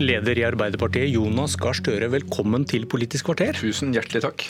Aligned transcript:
leder 0.00 0.38
i 0.38 0.46
Arbeiderpartiet, 0.48 1.10
Jonas 1.12 1.56
Gahr 1.60 1.76
Støre, 1.76 2.08
velkommen 2.12 2.64
til 2.68 2.86
Politisk 2.88 3.28
kvarter. 3.28 3.52
Tusen 3.58 3.92
hjertelig 3.94 4.22
takk. 4.24 4.46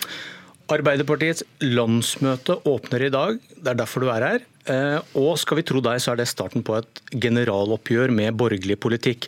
Arbeiderpartiets 0.70 1.42
landsmøte 1.64 2.60
åpner 2.70 3.08
i 3.08 3.10
dag, 3.10 3.40
det 3.58 3.72
er 3.72 3.80
derfor 3.80 4.04
du 4.04 4.12
er 4.12 4.26
her. 4.26 4.44
Eh, 4.70 5.16
og 5.18 5.34
skal 5.42 5.58
vi 5.58 5.66
tro 5.66 5.82
deg, 5.82 5.98
så 5.98 6.12
er 6.12 6.20
det 6.20 6.28
starten 6.30 6.62
på 6.66 6.76
et 6.78 7.02
generaloppgjør 7.10 8.14
med 8.14 8.38
borgerlig 8.38 8.78
politikk. 8.78 9.26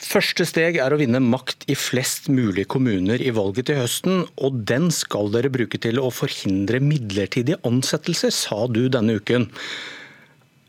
Første 0.00 0.46
steg 0.48 0.80
er 0.80 0.92
å 0.92 0.98
vinne 1.00 1.20
makt 1.22 1.68
i 1.70 1.76
flest 1.78 2.30
mulig 2.32 2.64
kommuner 2.72 3.20
i 3.20 3.32
valget 3.36 3.68
til 3.68 3.82
høsten, 3.82 4.24
og 4.40 4.64
den 4.68 4.88
skal 4.94 5.28
dere 5.34 5.52
bruke 5.52 5.80
til 5.80 6.00
å 6.00 6.08
forhindre 6.12 6.80
midlertidige 6.82 7.60
ansettelser, 7.68 8.32
sa 8.32 8.64
du 8.66 8.86
denne 8.88 9.20
uken. 9.20 9.50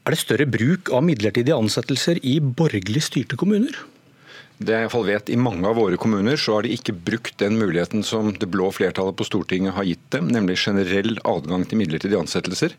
Er 0.06 0.14
det 0.14 0.22
større 0.22 0.46
bruk 0.46 0.92
av 0.94 1.08
midlertidige 1.08 1.58
ansettelser 1.58 2.20
i 2.28 2.38
borgerlig 2.44 3.08
styrte 3.08 3.40
kommuner? 3.40 3.86
Det 4.58 4.72
jeg 4.72 5.04
vet, 5.04 5.30
I 5.30 5.36
mange 5.36 5.68
av 5.68 5.76
våre 5.76 5.98
kommuner 6.00 6.40
så 6.40 6.56
har 6.56 6.64
de 6.64 6.72
ikke 6.72 6.96
brukt 6.96 7.36
den 7.42 7.58
muligheten 7.60 8.06
som 8.08 8.32
det 8.40 8.48
blå 8.48 8.70
flertallet 8.72 9.18
på 9.20 9.28
Stortinget 9.28 9.76
har 9.76 9.84
gitt 9.84 10.06
dem, 10.16 10.30
nemlig 10.32 10.56
generell 10.62 11.18
adgang 11.28 11.66
til 11.68 11.82
midlertidige 11.82 12.22
ansettelser. 12.24 12.78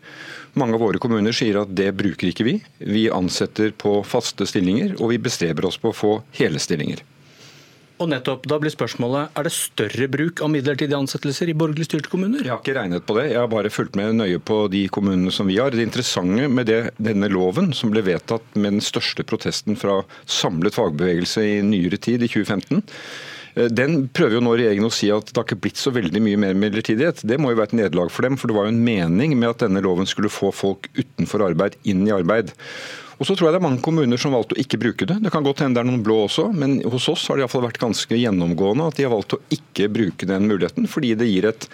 Mange 0.56 0.78
av 0.78 0.86
våre 0.86 1.02
kommuner 1.02 1.36
sier 1.36 1.60
at 1.60 1.74
det 1.76 1.90
bruker 1.98 2.30
ikke 2.30 2.46
vi. 2.48 2.56
Vi 2.80 3.10
ansetter 3.12 3.76
på 3.76 3.98
faste 4.08 4.48
stillinger, 4.48 4.96
og 4.96 5.12
vi 5.12 5.20
bestreber 5.20 5.68
oss 5.68 5.76
på 5.76 5.92
å 5.92 5.98
få 6.00 6.14
hele 6.40 6.62
stillinger. 6.62 7.04
Og 7.96 8.10
nettopp, 8.10 8.44
Da 8.48 8.58
blir 8.60 8.72
spørsmålet 8.72 9.36
er 9.36 9.46
det 9.46 9.52
større 9.56 10.08
bruk 10.12 10.42
av 10.44 10.50
midlertidige 10.52 10.98
ansettelser 10.98 11.48
i 11.48 11.56
borgerlig 11.56 11.86
styrte 11.88 12.12
kommuner? 12.12 12.42
Jeg 12.44 12.52
har 12.52 12.60
ikke 12.60 12.76
regnet 12.76 13.06
på 13.08 13.16
det, 13.16 13.30
jeg 13.32 13.40
har 13.40 13.48
bare 13.48 13.72
fulgt 13.72 13.96
med 13.96 14.18
nøye 14.18 14.40
på 14.40 14.66
de 14.72 14.82
kommunene 14.92 15.32
som 15.32 15.48
vi 15.48 15.56
har. 15.56 15.72
Det 15.72 15.86
interessante 15.86 16.48
med 16.52 16.68
det, 16.68 16.80
denne 17.00 17.30
loven, 17.32 17.72
som 17.72 17.94
ble 17.94 18.04
vedtatt 18.04 18.44
med 18.54 18.76
den 18.76 18.84
største 18.84 19.24
protesten 19.24 19.80
fra 19.80 20.02
samlet 20.28 20.76
fagbevegelse 20.76 21.46
i 21.46 21.56
nyere 21.64 21.96
tid, 21.96 22.20
i 22.20 22.28
2015, 22.28 22.84
eh, 23.56 23.70
den 23.72 24.10
prøver 24.12 24.36
jo 24.36 24.44
nå 24.44 24.52
regjeringen 24.60 24.90
å 24.90 24.92
si 24.92 25.08
at 25.14 25.32
det 25.32 25.40
har 25.40 25.48
ikke 25.48 25.62
blitt 25.64 25.80
så 25.80 25.94
veldig 25.96 26.20
mye 26.20 26.42
mer 26.44 26.60
midlertidighet. 26.66 27.24
Det 27.24 27.40
må 27.40 27.54
jo 27.54 27.62
være 27.62 27.72
et 27.72 27.80
nederlag 27.80 28.12
for 28.12 28.28
dem, 28.28 28.36
for 28.36 28.52
det 28.52 28.58
var 28.60 28.68
jo 28.68 28.76
en 28.76 28.84
mening 28.84 29.38
med 29.40 29.54
at 29.54 29.64
denne 29.64 29.80
loven 29.80 30.08
skulle 30.08 30.32
få 30.32 30.52
folk 30.52 30.92
utenfor 31.00 31.48
arbeid 31.48 31.80
inn 31.88 32.04
i 32.04 32.12
arbeid. 32.12 32.52
Og 33.16 33.24
så 33.24 33.32
tror 33.32 33.48
jeg 33.48 33.56
det 33.56 33.60
er 33.62 33.64
mange 33.64 33.84
kommuner 33.84 34.20
som 34.20 34.34
valgte 34.36 34.56
å 34.56 34.60
ikke 34.60 34.80
bruke 34.80 35.08
det. 35.08 35.18
Det 35.24 35.32
kan 35.32 35.44
godt 35.46 35.62
hende 35.64 35.78
det 35.78 35.84
er 35.84 35.88
noen 35.88 36.04
blå 36.04 36.18
også, 36.26 36.50
men 36.52 36.78
hos 36.84 37.08
oss 37.12 37.24
har 37.30 37.38
det 37.38 37.46
iallfall 37.46 37.64
vært 37.64 37.80
ganske 37.80 38.18
gjennomgående 38.18 38.90
at 38.90 38.98
de 38.98 39.06
har 39.06 39.14
valgt 39.14 39.38
å 39.38 39.42
ikke 39.56 39.88
bruke 39.92 40.28
den 40.28 40.48
muligheten, 40.50 40.88
fordi 40.90 41.14
det 41.16 41.30
gir 41.30 41.48
et 41.48 41.68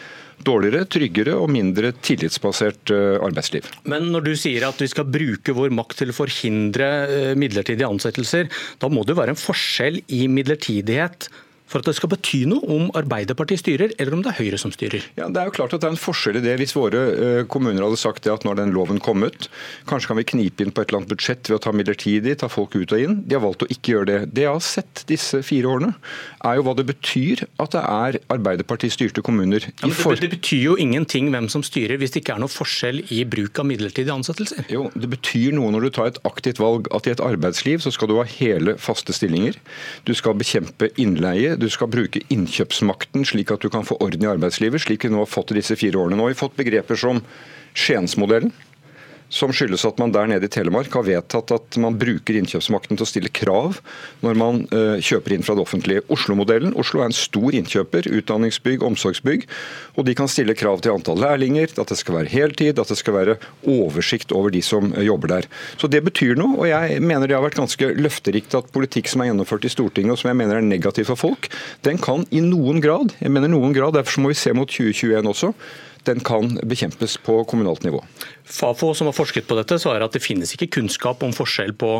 dårligere, 0.46 0.86
tryggere 0.90 1.36
og 1.38 1.50
mindre 1.54 1.92
tillitsbasert 2.02 2.92
eh, 2.94 3.18
arbeidsliv. 3.22 3.68
Men 3.90 4.10
når 4.14 4.26
du 4.26 4.32
sier 4.38 4.66
at 4.66 4.80
vi 4.82 4.90
skal 4.90 5.06
bruke 5.10 5.54
vår 5.54 5.74
makt 5.74 6.00
til 6.02 6.12
å 6.12 6.16
forhindre 6.16 6.90
eh, 7.06 7.32
midlertidige 7.38 7.90
ansettelser, 7.90 8.50
da 8.82 8.90
må 8.90 9.04
det 9.04 9.14
jo 9.14 9.22
være 9.22 9.36
en 9.36 9.42
forskjell 9.42 10.02
i 10.14 10.26
midlertidighet 10.30 11.30
for 11.72 11.82
at 11.82 11.88
det 11.88 11.96
skal 11.96 12.12
bety 12.12 12.44
noe 12.50 12.62
om 12.72 12.90
Arbeiderpartiet 12.98 13.62
styrer, 13.62 13.94
eller 13.96 14.16
om 14.16 14.22
det 14.24 14.32
er 14.32 14.38
Høyre 14.40 14.60
som 14.60 14.72
styrer? 14.74 15.04
Ja, 15.18 15.28
Det 15.32 15.40
er 15.40 15.48
jo 15.48 15.56
klart 15.56 15.74
at 15.74 15.82
det 15.82 15.88
er 15.88 15.94
en 15.96 16.00
forskjell 16.00 16.38
i 16.40 16.44
det. 16.44 16.56
Hvis 16.60 16.76
våre 16.76 17.02
uh, 17.12 17.42
kommuner 17.50 17.84
hadde 17.86 18.00
sagt 18.00 18.26
det 18.26 18.32
at 18.34 18.46
når 18.46 18.60
den 18.60 18.74
loven 18.76 19.00
kom 19.02 19.24
ut, 19.24 19.48
kanskje 19.88 20.12
kan 20.12 20.20
vi 20.20 20.26
knipe 20.34 20.64
inn 20.64 20.74
på 20.74 20.82
et 20.82 20.90
eller 20.90 21.02
annet 21.02 21.14
budsjett 21.14 21.48
ved 21.48 21.58
å 21.58 21.62
ta 21.64 21.72
midlertidig, 21.76 22.36
ta 22.42 22.50
folk 22.52 22.76
ut 22.76 22.92
og 22.92 23.04
inn. 23.06 23.20
De 23.26 23.38
har 23.38 23.44
valgt 23.44 23.64
å 23.64 23.70
ikke 23.72 23.96
gjøre 23.96 24.10
det. 24.10 24.18
Det 24.36 24.46
jeg 24.46 24.52
har 24.52 24.66
sett 24.66 25.04
disse 25.08 25.42
fire 25.46 25.72
årene, 25.72 25.92
er 26.44 26.58
jo 26.58 26.66
hva 26.66 26.76
det 26.78 26.86
betyr 26.90 27.44
at 27.62 27.74
det 27.74 27.82
er 27.82 28.20
Arbeiderparti-styrte 28.32 29.24
kommuner. 29.24 29.66
Ja, 29.80 29.88
men 29.88 29.96
det, 29.96 30.20
det, 30.26 30.32
betyr 30.36 30.62
jo 30.72 30.76
ingenting 30.80 31.30
hvem 31.32 31.48
som 31.52 31.64
styrer, 31.66 31.98
hvis 32.00 32.14
det 32.14 32.22
ikke 32.22 32.36
er 32.36 32.44
noe 32.44 32.52
forskjell 32.52 33.02
i 33.14 33.22
bruk 33.28 33.62
av 33.62 33.68
midlertidige 33.70 34.14
ansettelser? 34.14 34.66
Jo, 34.72 34.88
det 34.94 35.10
betyr 35.12 35.56
noe 35.56 35.72
når 35.74 35.88
du 35.88 35.92
tar 35.96 36.12
et 36.12 36.20
aktivt 36.28 36.60
valg, 36.62 36.90
at 36.94 37.08
i 37.08 37.14
et 37.14 37.22
arbeidsliv 37.24 37.82
så 37.84 37.92
skal 37.94 38.10
du 38.10 38.18
ha 38.18 38.26
hele 38.28 38.76
faste 38.80 39.14
stillinger. 39.16 39.58
Du 40.08 40.14
skal 40.18 40.36
bekjempe 40.38 40.90
innleie 41.00 41.56
du 41.62 41.70
skal 41.70 41.90
bruke 41.90 42.22
innkjøpsmakten 42.32 43.26
slik 43.28 43.52
at 43.54 43.62
du 43.62 43.70
kan 43.72 43.86
få 43.86 43.96
orden 44.02 44.26
i 44.26 44.30
arbeidslivet, 44.30 44.82
slik 44.82 45.06
vi 45.06 45.12
nå 45.12 45.22
har 45.22 45.30
fått 45.30 45.54
disse 45.56 45.78
fire 45.78 46.00
årene. 46.02 46.18
Nå 46.18 46.26
har 46.26 46.34
vi 46.34 46.42
fått 46.42 46.58
begreper 46.58 46.98
som 46.98 47.22
Skiensmodellen 47.72 48.52
som 49.32 49.52
skyldes 49.54 49.86
at 49.88 50.00
man 50.00 50.12
der 50.12 50.28
nede 50.28 50.46
i 50.46 50.52
Telemark 50.52 50.92
har 50.92 51.06
vedtatt 51.06 51.54
at 51.54 51.78
man 51.80 51.96
bruker 52.00 52.36
innkjøpsmakten 52.36 52.98
til 52.98 53.06
å 53.06 53.08
stille 53.08 53.32
krav 53.32 53.78
når 54.20 54.38
man 54.38 54.62
uh, 54.74 54.98
kjøper 55.00 55.34
inn 55.36 55.46
fra 55.46 55.56
det 55.56 55.64
offentlige. 55.64 56.04
Oslo-modellen. 56.12 56.74
Oslo 56.78 57.00
er 57.00 57.08
en 57.08 57.16
stor 57.16 57.56
innkjøper, 57.56 58.10
utdanningsbygg, 58.20 58.84
omsorgsbygg. 58.84 59.46
Og 59.96 60.06
de 60.08 60.16
kan 60.18 60.28
stille 60.30 60.56
krav 60.58 60.82
til 60.84 60.92
antall 60.94 61.22
lærlinger, 61.22 61.72
at 61.72 61.92
det 61.92 61.98
skal 62.00 62.18
være 62.20 62.32
heltid, 62.32 62.78
at 62.78 62.92
det 62.92 62.98
skal 63.00 63.16
være 63.16 63.38
oversikt 63.68 64.34
over 64.36 64.52
de 64.52 64.60
som 64.64 64.92
uh, 64.92 65.00
jobber 65.04 65.32
der. 65.38 65.48
Så 65.80 65.88
det 65.88 66.04
betyr 66.04 66.36
noe, 66.38 66.58
og 66.60 66.68
jeg 66.68 67.00
mener 67.00 67.30
det 67.30 67.38
har 67.38 67.46
vært 67.46 67.60
ganske 67.62 67.92
løfterikt 67.96 68.58
at 68.58 68.72
politikk 68.74 69.08
som 69.10 69.24
er 69.24 69.32
gjennomført 69.32 69.64
i 69.64 69.72
Stortinget, 69.72 70.16
og 70.16 70.20
som 70.20 70.32
jeg 70.32 70.40
mener 70.42 70.60
er 70.60 70.66
negativ 70.66 71.08
for 71.08 71.20
folk, 71.20 71.48
den 71.86 72.00
kan 72.02 72.26
i 72.30 72.42
noen 72.44 72.82
grad, 72.84 73.16
jeg 73.22 73.32
mener 73.32 73.50
noen 73.52 73.72
grad, 73.76 73.96
derfor 73.96 74.24
må 74.24 74.32
vi 74.32 74.38
se 74.38 74.52
mot 74.56 74.68
2021 74.68 75.32
også, 75.32 75.52
den 76.08 76.20
kan 76.24 76.56
bekjempes 76.66 77.16
på 77.22 77.38
kommunalt 77.48 77.84
nivå. 77.86 78.02
Fafo, 78.44 78.92
som 78.94 79.08
har 79.08 79.16
forsket 79.16 79.46
på 79.48 79.56
dette, 79.58 79.78
svarer 79.78 80.04
at 80.06 80.16
det 80.16 80.24
finnes 80.24 80.54
ikke 80.56 80.70
kunnskap 80.78 81.22
om 81.22 81.34
forskjell 81.36 81.74
på 81.78 81.94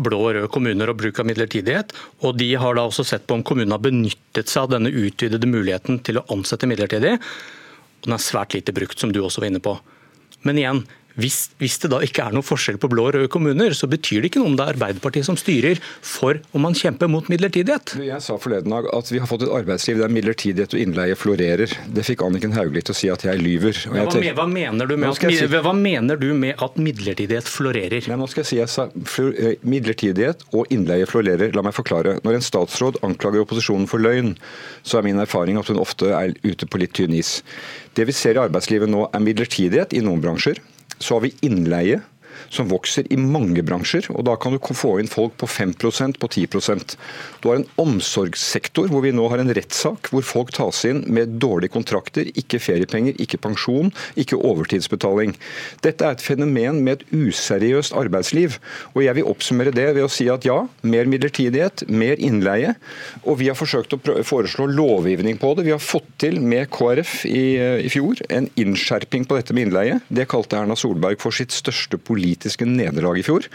blå 0.00 0.20
og 0.22 0.34
røde 0.36 0.50
kommuner 0.52 0.90
og 0.92 1.00
bruk 1.00 1.18
av 1.20 1.28
midlertidighet. 1.28 1.92
Og 2.24 2.38
de 2.40 2.52
har 2.60 2.76
da 2.76 2.86
også 2.88 3.04
sett 3.06 3.26
på 3.28 3.36
om 3.36 3.44
kommunene 3.46 3.76
har 3.76 3.84
benyttet 3.84 4.48
seg 4.48 4.66
av 4.66 4.76
denne 4.76 4.92
utvidede 4.92 5.50
muligheten 5.50 6.00
til 6.06 6.20
å 6.20 6.26
ansette 6.32 6.68
midlertidig. 6.70 7.16
Og 8.00 8.08
den 8.08 8.16
er 8.16 8.24
svært 8.24 8.56
lite 8.56 8.74
brukt, 8.76 8.98
som 9.00 9.12
du 9.12 9.20
også 9.20 9.42
var 9.42 9.50
inne 9.50 9.62
på. 9.64 9.76
Men 10.46 10.60
igjen, 10.60 10.84
hvis, 11.20 11.38
hvis, 11.60 11.78
det 11.82 11.92
da 11.92 12.00
ikke 12.04 12.26
er 12.26 12.36
noen 12.36 12.46
forskjell 12.46 12.78
på 12.80 12.90
blå 12.92 13.08
og 13.08 13.16
røde 13.16 13.30
kommuner, 13.32 13.74
så 13.76 13.88
betyr 13.90 14.24
det 14.24 14.32
ikke 14.32 14.42
noe 14.42 14.52
om 14.52 14.58
det 14.58 14.66
er 14.66 14.74
Arbeiderpartiet 14.74 15.28
som 15.28 15.38
styrer 15.38 15.80
for 16.00 16.40
om 16.56 16.64
man 16.66 16.76
kjemper 16.76 17.10
mot 17.10 17.26
midlertidighet. 17.30 17.96
Jeg 18.04 18.24
sa 18.24 18.36
forleden 18.40 18.72
dag 18.74 18.88
at 18.96 19.10
vi 19.12 19.20
har 19.22 19.30
fått 19.30 19.44
et 19.46 19.54
arbeidsliv 19.54 20.00
der 20.00 20.12
midlertidighet 20.12 20.76
og 20.76 20.82
innleie 20.82 21.18
florerer. 21.18 21.74
Det 21.94 22.04
fikk 22.06 22.24
Anniken 22.26 22.54
Hauglie 22.56 22.84
til 22.86 22.96
å 22.96 22.98
si 22.98 23.10
at 23.12 23.24
jeg 23.26 23.42
lyver. 23.42 23.76
Jeg 23.76 23.92
hva, 23.92 24.06
tenker, 24.12 24.36
hva, 24.38 24.46
mener 24.50 24.94
at, 25.10 25.20
si, 25.20 25.48
hva, 25.50 25.74
mener 25.76 26.20
du 26.20 26.30
med 26.36 26.62
at 26.62 26.78
midlertidighet 26.80 27.50
florerer? 27.50 28.08
Nei, 28.10 28.18
nå 28.20 28.28
skal 28.30 28.44
jeg 28.44 28.50
si 28.50 28.60
jeg 28.60 28.72
sa 28.72 28.88
eh, 28.90 29.56
Midlertidighet 29.66 30.46
og 30.56 30.70
innleie 30.74 31.08
florerer. 31.10 31.54
La 31.56 31.64
meg 31.66 31.76
forklare. 31.76 32.18
Når 32.26 32.38
en 32.38 32.46
statsråd 32.46 33.00
anklager 33.06 33.44
opposisjonen 33.44 33.88
for 33.90 34.02
løgn, 34.02 34.34
så 34.82 35.00
er 35.00 35.08
min 35.08 35.20
erfaring 35.22 35.60
at 35.60 35.70
hun 35.70 35.80
ofte 35.82 36.12
er 36.16 36.34
ute 36.44 36.68
på 36.68 36.80
litt 36.82 36.94
tynn 36.96 37.16
is. 37.16 37.40
Det 37.96 38.06
vi 38.08 38.16
ser 38.16 38.38
i 38.38 38.44
arbeidslivet 38.44 38.90
nå 38.90 39.08
er 39.10 39.24
midlertidighet 39.24 39.96
i 39.96 40.04
noen 40.04 40.22
bransjer. 40.22 40.60
Så 41.00 41.16
har 41.16 41.24
vi 41.24 41.34
innleie 41.46 42.00
som 42.48 42.70
vokser 42.70 43.06
i 43.12 43.18
mange 43.20 43.62
bransjer. 43.66 44.08
og 44.14 44.24
Da 44.24 44.36
kan 44.40 44.54
du 44.54 44.58
få 44.60 44.98
inn 45.00 45.10
folk 45.10 45.36
på 45.40 45.48
5% 45.50 46.18
på 46.20 46.28
10% 46.28 46.96
Du 47.40 47.48
har 47.48 47.56
en 47.60 47.68
omsorgssektor 47.80 48.88
hvor 48.90 49.02
vi 49.04 49.12
nå 49.12 49.26
har 49.28 49.42
en 49.42 49.52
rettssak 49.54 50.10
hvor 50.12 50.24
folk 50.26 50.52
tas 50.52 50.84
inn 50.88 51.02
med 51.08 51.38
dårlige 51.42 51.74
kontrakter, 51.74 52.28
ikke 52.36 52.60
feriepenger, 52.60 53.16
ikke 53.20 53.40
pensjon, 53.40 53.92
ikke 54.16 54.38
overtidsbetaling. 54.38 55.34
Dette 55.84 56.04
er 56.04 56.16
et 56.16 56.24
fenomen 56.24 56.82
med 56.84 57.00
et 57.00 57.06
useriøst 57.12 57.94
arbeidsliv. 57.96 58.58
og 58.94 59.04
Jeg 59.04 59.16
vil 59.16 59.30
oppsummere 59.30 59.74
det 59.74 59.88
ved 59.94 60.04
å 60.04 60.12
si 60.12 60.28
at 60.32 60.44
ja, 60.44 60.66
mer 60.82 61.08
midlertidighet, 61.10 61.86
mer 61.88 62.20
innleie. 62.20 62.74
Og 63.24 63.40
vi 63.40 63.48
har 63.50 63.58
forsøkt 63.58 63.94
å 63.96 64.00
foreslå 64.26 64.68
lovgivning 64.70 65.38
på 65.40 65.54
det. 65.56 65.66
Vi 65.68 65.74
har 65.74 65.82
fått 65.82 66.08
til 66.20 66.40
med 66.40 66.70
KrF 66.74 67.24
i, 67.28 67.44
i 67.86 67.90
fjor 67.92 68.20
en 68.28 68.48
innskjerping 68.60 69.26
på 69.28 69.38
dette 69.38 69.56
med 69.56 69.68
innleie. 69.68 70.00
Det 70.08 70.28
kalte 70.30 70.60
Erna 70.60 70.76
Solberg 70.78 71.20
for 71.22 71.34
sitt 71.34 71.54
største 71.54 71.98
politiske 71.98 72.29
politiske 72.30 72.66
nederlag 72.66 73.18
i 73.18 73.24
fjor. 73.26 73.46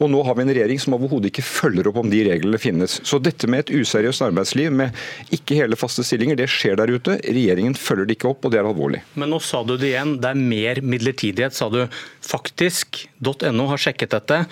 Og 0.00 0.10
nå 0.10 0.22
har 0.24 0.34
vi 0.34 0.44
en 0.44 0.52
regjering 0.54 0.80
som 0.80 0.96
overhodet 0.96 1.30
ikke 1.30 1.44
følger 1.44 1.88
opp 1.88 1.98
om 2.00 2.10
de 2.10 2.22
reglene 2.26 2.58
finnes. 2.58 3.00
Så 3.04 3.20
dette 3.22 3.46
med 3.46 3.64
et 3.64 3.72
useriøst 3.74 4.24
arbeidsliv 4.24 4.72
med 4.72 4.94
ikke 5.34 5.58
hele 5.58 5.76
faste 5.76 6.04
stillinger, 6.04 6.36
det 6.36 6.48
skjer 6.50 6.78
der 6.80 6.90
ute. 6.90 7.18
Regjeringen 7.22 7.76
følger 7.76 8.08
det 8.08 8.16
ikke 8.16 8.30
opp, 8.32 8.44
og 8.44 8.54
det 8.54 8.60
er 8.60 8.68
alvorlig. 8.68 9.02
Men 9.14 9.30
nå 9.34 9.40
sa 9.44 9.62
du 9.62 9.76
det 9.76 9.92
igjen, 9.92 10.16
det 10.22 10.30
er 10.30 10.40
mer 10.40 10.80
midlertidighet, 10.82 11.54
sa 11.54 11.68
du. 11.72 11.84
Faktisk.no 12.24 13.68
har 13.70 13.82
sjekket 13.84 14.16
dette. 14.16 14.44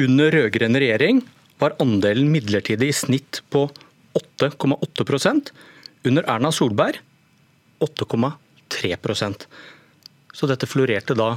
Under 0.00 0.34
rød-grønn 0.34 0.80
regjering 0.80 1.22
var 1.60 1.76
andelen 1.82 2.30
midlertidig 2.32 2.90
i 2.90 2.96
snitt 2.96 3.42
på 3.52 3.68
8,8% 4.40 5.52
Under 6.08 6.24
Erna 6.32 6.50
Solberg 6.50 6.96
8,3% 7.84 9.44
Så 10.34 10.48
dette 10.50 10.66
florerte 10.66 11.14
da 11.14 11.36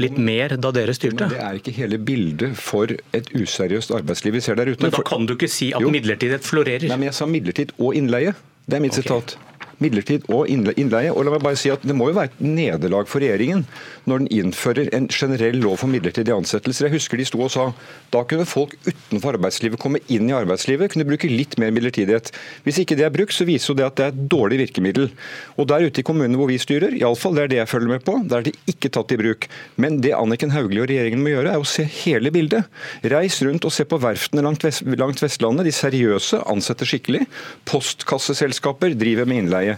litt 0.00 0.18
mer 0.18 0.56
da 0.56 0.72
dere 0.74 0.94
styrte. 0.96 1.26
Men 1.26 1.34
Det 1.34 1.42
er 1.44 1.60
ikke 1.60 1.74
hele 1.76 1.98
bildet 1.98 2.56
for 2.56 2.88
et 2.88 3.30
useriøst 3.36 3.92
arbeidsliv 3.94 4.38
vi 4.38 4.44
ser 4.44 4.56
der 4.60 4.72
ute. 4.72 4.82
Men 4.84 4.94
da 4.94 5.04
kan 5.06 5.26
du 5.28 5.34
ikke 5.36 5.50
si 5.52 5.72
at 5.76 5.84
midlertidighet 5.84 6.46
florerer? 6.46 6.88
Nei, 6.88 6.96
men 6.96 7.10
Jeg 7.10 7.18
sa 7.20 7.28
midlertid 7.28 7.74
og 7.78 7.96
innleie. 7.98 8.34
Det 8.66 8.78
er 8.78 8.84
mitt 8.84 8.96
okay. 8.96 9.02
sitat. 9.02 9.36
Midlertid 9.82 10.28
og 10.32 10.48
innleie. 10.50 11.12
Og 11.12 11.26
la 11.26 11.34
meg 11.34 11.44
bare 11.44 11.58
si 11.60 11.72
at 11.72 11.82
Det 11.82 11.96
må 11.96 12.10
jo 12.10 12.16
være 12.18 12.32
et 12.32 12.42
nederlag 12.44 13.10
for 13.10 13.22
regjeringen 13.22 13.66
når 14.08 14.22
den 14.22 14.30
innfører 14.40 14.90
en 14.96 15.08
generell 15.12 15.58
lov 15.62 15.78
for 15.82 15.90
midlertidige 15.90 16.36
ansettelser. 16.36 16.88
Jeg 16.88 16.96
husker 16.96 17.20
de 17.20 17.26
sto 17.28 17.42
og 17.42 17.52
sa 17.54 17.68
da 18.12 18.22
kunne 18.28 18.46
folk 18.48 18.74
utenfor 18.86 19.38
arbeidslivet 19.38 19.80
komme 19.80 20.00
inn 20.12 20.28
i 20.30 20.36
arbeidslivet, 20.36 20.92
kunne 20.92 21.06
bruke 21.08 21.30
litt 21.30 21.56
mer 21.60 21.72
midlertidighet. 21.74 22.32
Hvis 22.66 22.82
ikke 22.82 22.98
det 22.98 23.06
er 23.06 23.14
brukt, 23.14 23.34
så 23.34 23.46
viser 23.48 23.72
jo 23.72 23.78
det 23.78 23.86
at 23.86 23.98
det 23.98 24.06
er 24.06 24.14
et 24.14 24.24
dårlig 24.32 24.60
virkemiddel. 24.64 25.10
Og 25.56 25.68
der 25.70 25.86
ute 25.86 26.02
i 26.02 26.06
kommunene 26.06 26.38
hvor 26.40 26.50
vi 26.50 26.58
styrer, 26.60 26.96
iallfall 26.98 27.38
det 27.38 27.44
er 27.44 27.52
det 27.52 27.60
jeg 27.62 27.70
følger 27.72 27.94
med 27.94 28.04
på, 28.06 28.18
der 28.28 28.42
er 28.42 28.48
det 28.48 28.56
ikke 28.70 28.92
tatt 28.92 29.14
i 29.14 29.20
bruk. 29.20 29.48
Men 29.80 30.00
det 30.04 30.14
Anniken 30.18 30.52
Hauglie 30.54 30.84
og 30.84 30.90
regjeringen 30.90 31.22
må 31.24 31.32
gjøre, 31.34 31.54
er 31.54 31.62
å 31.62 31.68
se 31.68 31.86
hele 32.02 32.32
bildet. 32.34 32.68
Reis 33.12 33.38
rundt 33.46 33.66
og 33.68 33.74
se 33.74 33.86
på 33.88 34.00
verftene 34.02 34.44
langt, 34.44 34.66
vest, 34.66 34.84
langt 34.98 35.22
Vestlandet. 35.22 35.68
De 35.68 35.74
seriøse 35.74 36.42
ansetter 36.50 36.88
skikkelig. 36.88 37.24
Postkasseselskaper 37.68 38.96
driver 38.98 39.28
med 39.28 39.44
innleie. 39.44 39.71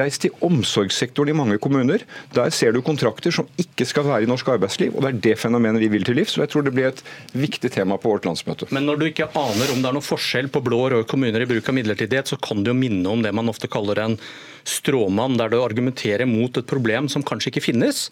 Reis 0.00 0.18
til 0.22 0.34
omsorgssektoren 0.44 1.32
i 1.32 1.36
mange 1.36 1.58
kommuner. 1.62 2.04
Der 2.36 2.50
ser 2.54 2.74
du 2.74 2.80
kontrakter 2.84 3.34
som 3.34 3.48
ikke 3.60 3.86
skal 3.88 4.06
være 4.08 4.26
i 4.26 4.30
norsk 4.30 4.48
arbeidsliv. 4.54 4.96
og 4.96 5.04
Det 5.04 5.10
er 5.10 5.20
det 5.28 5.36
fenomenet 5.38 5.82
vi 5.82 5.92
vil 5.92 6.04
til 6.04 6.18
livs. 6.20 6.36
og 6.38 6.44
jeg 6.44 6.52
tror 6.54 6.66
det 6.66 6.74
blir 6.74 6.90
et 6.90 7.02
viktig 7.32 7.70
tema 7.70 7.96
på 7.96 8.10
vårt 8.12 8.28
landsmøte. 8.28 8.70
Men 8.70 8.86
når 8.86 9.00
du 9.00 9.06
ikke 9.06 9.30
aner 9.34 9.72
om 9.72 9.82
det 9.82 9.88
er 9.88 9.96
noen 9.98 10.10
forskjell 10.10 10.50
på 10.52 10.62
blå 10.64 10.84
og 10.86 10.92
røde 10.92 11.08
kommuner 11.10 11.40
i 11.40 11.48
bruk 11.50 11.68
av 11.68 11.74
midlertidighet, 11.74 12.28
så 12.32 12.40
kan 12.40 12.64
det 12.64 12.72
jo 12.74 12.78
minne 12.78 13.08
om 13.08 13.22
det 13.22 13.34
man 13.34 13.48
ofte 13.48 13.70
kaller 13.70 13.98
en 13.98 14.18
stråmann, 14.64 15.38
der 15.40 15.48
du 15.48 15.60
argumenterer 15.62 16.28
mot 16.28 16.56
et 16.56 16.68
problem 16.68 17.08
som 17.08 17.24
kanskje 17.26 17.54
ikke 17.54 17.64
finnes 17.70 18.10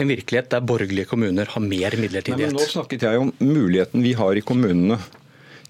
en 0.00 0.08
virkelighet 0.08 0.50
der 0.52 0.64
borgerlige 0.64 1.08
kommuner 1.10 1.48
har 1.52 1.62
mer 1.62 1.96
midlertidighet. 2.00 2.54
Nei, 2.54 2.56
nå 2.56 2.68
snakket 2.68 3.04
jeg 3.04 3.20
om 3.20 3.32
muligheten 3.44 4.04
vi 4.04 4.14
har 4.16 4.38
i 4.38 4.44
kommunene 4.44 4.96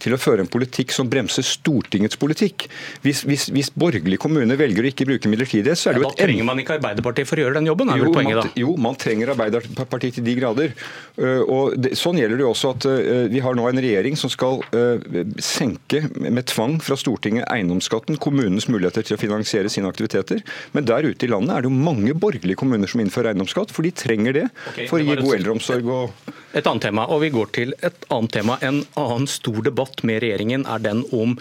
til 0.01 0.17
å 0.17 0.21
føre 0.21 0.45
en 0.45 0.51
politikk 0.51 0.95
som 0.95 1.09
bremser 1.11 1.45
Stortingets 1.47 2.19
politikk. 2.21 2.67
Hvis, 3.05 3.23
hvis, 3.29 3.49
hvis 3.55 3.71
borgerlige 3.75 4.21
kommuner 4.23 4.59
velger 4.61 4.87
å 4.87 4.91
ikke 4.91 5.07
bruke 5.09 5.31
midlertidighet, 5.31 5.79
så 5.79 5.91
er 5.91 5.99
det 5.99 6.05
jo 6.05 6.09
et 6.11 6.17
Da 6.19 6.27
trenger 6.27 6.49
man 6.49 6.63
ikke 6.63 6.77
Arbeiderpartiet 6.79 7.31
for 7.31 7.41
å 7.41 7.45
gjøre 7.45 7.59
den 7.61 7.71
jobben, 7.71 7.93
er 7.93 8.03
jo, 8.03 8.13
poenget 8.15 8.41
da? 8.41 8.47
Man, 8.49 8.57
jo, 8.63 8.75
man 8.89 8.99
trenger 9.01 9.35
Arbeiderpartiet 9.35 10.19
til 10.19 10.27
de 10.27 10.37
grader. 10.39 10.75
Uh, 11.21 11.43
og 11.45 11.79
det, 11.81 11.95
Sånn 12.01 12.21
gjelder 12.21 12.41
det 12.41 12.47
jo 12.47 12.53
også 12.55 12.75
at 12.77 12.89
uh, 12.89 13.25
vi 13.31 13.43
har 13.45 13.57
nå 13.59 13.69
en 13.69 13.83
regjering 13.85 14.19
som 14.19 14.33
skal 14.33 14.63
uh, 14.75 15.23
senke 15.43 16.05
med 16.17 16.47
tvang 16.51 16.79
fra 16.85 16.99
Stortinget 17.01 17.49
eiendomsskatten, 17.53 18.19
kommunenes 18.23 18.71
muligheter 18.73 19.07
til 19.07 19.19
å 19.19 19.21
finansiere 19.21 19.73
sine 19.73 19.91
aktiviteter. 19.91 20.43
Men 20.77 20.89
der 20.89 21.09
ute 21.09 21.27
i 21.27 21.33
landet 21.33 21.57
er 21.57 21.65
det 21.65 21.71
jo 21.71 21.89
mange 21.91 22.17
borgerlige 22.17 22.61
kommuner 22.61 22.91
som 22.91 23.03
innfører 23.05 23.35
eiendomsskatt, 23.35 23.75
for 23.75 23.87
de 23.87 23.95
trenger 23.95 24.41
det 24.41 24.47
okay, 24.73 24.89
for 24.91 25.01
å 25.01 25.05
gi 25.05 25.19
god 25.21 25.37
eldreomsorg. 25.41 25.91
og 25.91 26.39
et 26.51 26.67
annet 26.67 26.83
tema, 26.83 27.05
og 27.07 27.21
vi 27.23 27.31
går 27.31 27.51
til 27.55 27.75
et 27.79 28.07
annet 28.11 28.33
tema. 28.35 28.57
En 28.67 28.81
annen 28.99 29.27
stor 29.31 29.61
debatt 29.63 29.90
med 30.07 30.23
regjeringen 30.25 30.67
er 30.69 30.83
den 30.85 31.05
om 31.17 31.37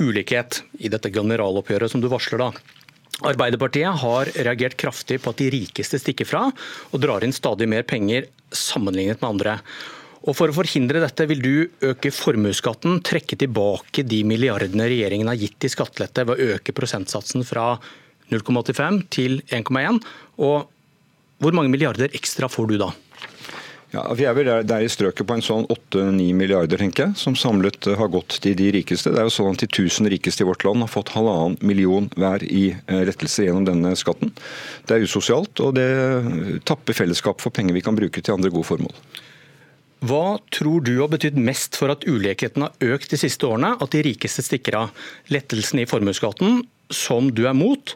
ulikhet 0.00 0.62
i 0.80 0.90
dette 0.92 1.12
generaloppgjøret 1.12 1.92
som 1.92 2.02
du 2.02 2.08
varsler 2.12 2.40
da. 2.40 2.50
Arbeiderpartiet 3.26 4.00
har 4.00 4.30
reagert 4.46 4.78
kraftig 4.80 5.18
på 5.20 5.32
at 5.32 5.40
de 5.42 5.50
rikeste 5.52 6.00
stikker 6.00 6.28
fra 6.28 6.46
og 6.48 7.02
drar 7.02 7.24
inn 7.26 7.34
stadig 7.36 7.68
mer 7.68 7.84
penger 7.88 8.30
sammenlignet 8.56 9.20
med 9.20 9.28
andre. 9.34 9.56
Og 10.20 10.36
For 10.36 10.52
å 10.52 10.56
forhindre 10.56 11.00
dette 11.00 11.24
vil 11.28 11.40
du 11.40 11.54
øke 11.90 12.12
formuesskatten, 12.12 13.00
trekke 13.04 13.38
tilbake 13.40 14.04
de 14.04 14.20
milliardene 14.28 14.88
regjeringen 14.88 15.30
har 15.30 15.38
gitt 15.40 15.64
i 15.64 15.72
skattelette 15.72 16.26
ved 16.28 16.36
å 16.36 16.56
øke 16.56 16.74
prosentsatsen 16.76 17.44
fra 17.48 17.74
0,85 18.32 19.00
til 19.12 19.40
1,1. 19.48 20.00
Og 20.44 20.68
hvor 21.40 21.56
mange 21.56 21.72
milliarder 21.72 22.12
ekstra 22.16 22.50
får 22.52 22.68
du 22.68 22.76
da? 22.80 22.90
Ja, 23.90 24.04
Vi 24.14 24.26
er 24.28 24.36
vel 24.38 24.46
der, 24.46 24.84
i 24.84 24.90
strøket 24.90 25.26
på 25.26 25.34
en 25.34 25.42
sånn 25.42 25.64
8-9 25.66 26.28
milliarder, 26.38 26.78
tenker 26.78 27.08
jeg, 27.08 27.18
som 27.18 27.34
samlet 27.38 27.88
eh, 27.90 27.96
har 27.98 28.12
gått 28.12 28.36
til 28.44 28.54
de 28.58 28.68
rikeste. 28.76 29.10
Det 29.10 29.18
er 29.18 29.26
jo 29.26 29.34
sånn 29.34 29.56
at 29.56 29.64
De 29.64 29.66
1000 29.66 30.10
rikeste 30.12 30.44
i 30.44 30.48
vårt 30.48 30.62
land 30.66 30.84
har 30.84 30.92
fått 30.92 31.10
halvannen 31.16 31.58
million 31.66 32.06
hver 32.14 32.44
i 32.46 32.70
lettelser 32.86 33.48
gjennom 33.48 33.66
denne 33.66 33.96
skatten. 33.98 34.30
Det 34.86 34.94
er 34.94 35.08
usosialt, 35.08 35.58
og 35.64 35.74
det 35.78 35.90
tapper 36.70 36.96
fellesskap 36.96 37.42
for 37.42 37.50
penger 37.54 37.74
vi 37.74 37.82
kan 37.82 37.98
bruke 37.98 38.22
til 38.22 38.36
andre 38.36 38.52
gode 38.54 38.68
formål. 38.70 38.94
Hva 40.00 40.38
tror 40.54 40.80
du 40.86 40.94
har 41.02 41.10
betydd 41.12 41.36
mest 41.36 41.76
for 41.76 41.92
at 41.92 42.06
ulikheten 42.08 42.64
har 42.64 42.94
økt 42.94 43.12
de 43.12 43.18
siste 43.20 43.44
årene? 43.44 43.74
At 43.82 43.92
de 43.92 44.06
rikeste 44.06 44.44
stikker 44.46 44.78
av? 44.78 44.94
Lettelsen 45.28 45.82
i 45.82 45.88
formuesskatten, 45.88 46.62
som 46.94 47.28
du 47.34 47.44
er 47.50 47.58
mot, 47.58 47.92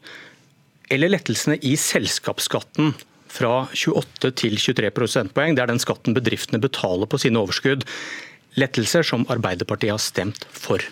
eller 0.93 1.15
lettelsene 1.15 1.57
i 1.65 1.73
selskapsskatten, 1.81 2.93
fra 3.35 3.55
28 3.75 4.33
til 4.39 4.59
23 4.61 4.93
prosentpoeng. 4.95 5.57
Det 5.57 5.65
er 5.65 5.73
den 5.73 5.83
skatten 5.83 6.17
bedriftene 6.17 6.63
betaler 6.63 7.11
på 7.11 7.21
sine 7.23 7.41
overskudd. 7.43 7.87
Lettelser 8.61 9.07
som 9.07 9.27
Arbeiderpartiet 9.33 9.97
har 9.97 10.03
stemt 10.03 10.47
for. 10.55 10.85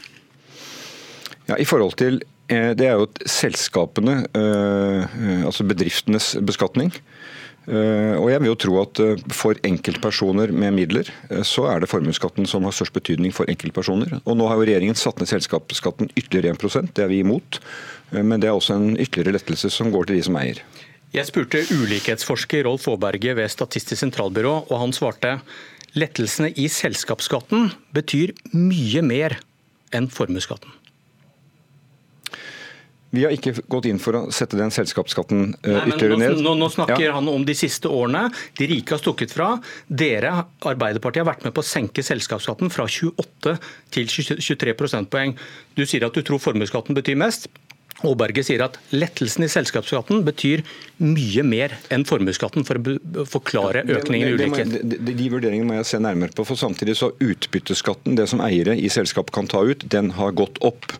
Ja, 1.46 1.58
I 1.58 1.66
forhold 1.66 1.96
til 1.98 2.22
eh, 2.50 2.72
Det 2.78 2.86
er 2.86 2.98
jo 2.98 3.08
selskapene, 3.26 4.22
eh, 4.38 5.46
altså 5.46 5.66
bedriftenes 5.66 6.34
beskatning. 6.42 6.92
Eh, 7.70 8.18
og 8.18 8.26
jeg 8.32 8.42
vil 8.42 8.50
jo 8.50 8.58
tro 8.58 8.78
at 8.82 9.00
For 9.30 9.58
enkeltpersoner 9.62 10.50
med 10.50 10.74
midler, 10.74 11.10
så 11.46 11.68
er 11.70 11.82
det 11.82 11.90
formuesskatten 11.92 12.48
som 12.50 12.66
har 12.66 12.74
størst 12.74 12.94
betydning 12.94 13.34
for 13.34 13.46
enkeltpersoner. 13.50 14.18
Og 14.24 14.38
Nå 14.38 14.50
har 14.50 14.58
jo 14.58 14.66
regjeringen 14.66 14.98
satt 14.98 15.22
ned 15.22 15.30
selskapsskatten 15.30 16.10
ytterligere 16.16 16.56
1% 16.58 16.94
det 16.94 17.06
er 17.06 17.12
vi 17.12 17.22
imot. 17.22 17.62
Men 18.12 18.42
det 18.42 18.50
er 18.50 18.56
også 18.58 18.74
en 18.76 18.96
ytterligere 18.98 19.38
lettelse 19.38 19.70
som 19.72 19.94
går 19.94 20.10
til 20.10 20.18
de 20.18 20.26
som 20.26 20.36
eier. 20.36 20.58
Jeg 21.12 21.29
spurte 21.29 21.61
ulikhetsforsker 21.69 22.64
Rolf 22.64 22.87
Aaberge 22.88 23.35
ved 23.37 23.50
Statistisk 23.53 24.00
sentralbyrå, 24.00 24.55
og 24.64 24.79
han 24.81 24.94
svarte 24.97 25.35
lettelsene 25.93 26.49
i 26.56 26.70
selskapsskatten 26.73 27.69
betyr 27.93 28.32
mye 28.56 29.03
mer 29.05 29.37
enn 29.93 30.09
formuesskatten. 30.09 30.73
Vi 33.12 33.26
har 33.26 33.35
ikke 33.37 33.53
gått 33.69 33.91
inn 33.91 33.99
for 34.00 34.17
å 34.17 34.20
sette 34.32 34.56
den 34.56 34.73
selskapsskatten 34.73 35.50
uh, 35.53 35.82
ytterligere 35.85 36.17
ned. 36.17 36.38
Nå, 36.41 36.55
nå 36.56 36.70
snakker 36.73 37.03
ja. 37.05 37.12
han 37.19 37.29
om 37.29 37.44
de 37.44 37.53
siste 37.61 37.91
årene. 37.93 38.31
De 38.56 38.70
rike 38.70 38.97
har 38.97 39.03
stukket 39.03 39.35
fra. 39.37 39.50
Dere, 39.85 40.31
Arbeiderpartiet, 40.64 41.20
har 41.20 41.29
vært 41.29 41.44
med 41.44 41.53
på 41.53 41.61
å 41.61 41.69
senke 41.75 42.00
selskapsskatten 42.06 42.73
fra 42.73 42.87
28 42.88 43.59
til 43.93 44.09
23 44.09 44.73
prosentpoeng. 44.81 45.37
Du 45.76 45.85
sier 45.85 46.09
at 46.09 46.17
du 46.17 46.25
tror 46.25 46.41
formuesskatten 46.41 46.97
betyr 46.97 47.20
mest. 47.20 47.50
Aaberge 48.06 48.44
sier 48.46 48.64
at 48.64 48.78
lettelsen 48.94 49.46
i 49.46 49.50
selskapsskatten 49.52 50.25
betyr 50.26 50.64
mye 51.02 51.44
mer 51.46 51.76
enn 51.94 52.06
formuesskatten, 52.08 52.66
for 52.66 52.78
å 52.78 53.26
forklare 53.28 53.84
økningen 53.87 54.32
i 54.32 54.37
ulikhet. 54.37 54.75
De, 54.82 54.99
de, 54.99 55.16
de 55.19 55.31
vurderingene 55.32 55.69
må 55.69 55.78
jeg 55.81 55.90
se 55.93 56.02
nærmere 56.02 56.34
på. 56.37 56.46
for 56.49 56.58
Samtidig 56.58 56.99
så 56.99 57.10
har 57.10 57.32
utbytteskatten, 57.32 58.19
det 58.19 58.28
som 58.32 58.43
eiere 58.44 58.76
i 58.78 58.90
selskap 58.93 59.32
kan 59.34 59.50
ta 59.50 59.64
ut, 59.66 59.87
den 59.93 60.12
har 60.19 60.34
gått 60.38 60.60
opp. 60.66 60.96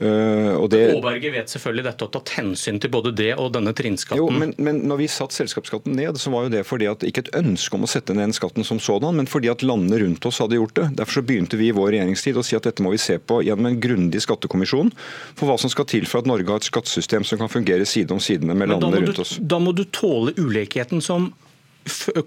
Uh, 0.00 0.68
det... 0.72 0.80
Aaberge 0.94 1.32
vet 1.34 1.52
selvfølgelig 1.52 1.84
dette 1.90 2.06
og 2.06 2.12
tatt 2.14 2.32
hensyn 2.38 2.78
til 2.80 2.92
både 2.92 3.12
det 3.16 3.34
og 3.34 3.50
denne 3.52 3.74
trinnskatten. 3.76 4.20
Jo, 4.22 4.30
men, 4.32 4.54
men 4.56 4.80
når 4.88 5.02
vi 5.02 5.08
satte 5.12 5.36
selskapsskatten 5.36 5.92
ned, 5.98 6.16
så 6.20 6.32
var 6.32 6.46
jo 6.46 6.52
det 6.54 6.62
fordi 6.68 6.88
at 6.88 7.04
ikke 7.04 7.26
et 7.26 7.32
ønske 7.36 7.76
om 7.76 7.84
å 7.84 7.90
sette 7.90 8.16
ned 8.16 8.32
skatten 8.36 8.64
som 8.64 8.80
sådan, 8.80 9.18
men 9.18 9.28
fordi 9.28 9.50
at 9.52 9.64
landene 9.66 10.00
rundt 10.00 10.24
oss 10.28 10.40
hadde 10.40 10.56
gjort 10.56 10.76
det. 10.78 10.88
Derfor 11.00 11.20
så 11.20 11.26
begynte 11.26 11.60
vi 11.60 11.68
i 11.68 11.76
vår 11.76 11.92
regjeringstid 11.96 12.40
å 12.40 12.46
si 12.46 12.56
at 12.56 12.64
dette 12.68 12.84
må 12.84 12.94
vi 12.94 13.02
se 13.02 13.18
på 13.20 13.42
gjennom 13.44 13.68
en 13.70 13.80
grundig 13.82 14.24
skattekommisjon 14.24 14.92
for 15.36 15.50
hva 15.50 15.58
som 15.60 15.72
skal 15.72 15.88
til 15.90 16.08
for 16.08 16.22
at 16.22 16.30
Norge 16.30 16.48
har 16.48 16.62
et 16.62 16.70
skattesystem 16.70 17.26
som 17.26 17.42
kan 17.42 17.52
fungere 17.52 17.84
side 17.88 18.14
om 18.14 18.22
side 18.22 18.46
med 18.48 18.72
landene 18.72 19.04
rundt 19.04 19.22
oss. 19.26 19.36
Da 19.40 19.60
må 19.60 19.76
du 19.76 19.84
tåle 19.92 20.32
ulikheten 20.40 21.04
som 21.04 21.32